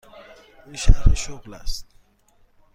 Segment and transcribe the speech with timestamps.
[0.65, 1.85] این شرح شغل است.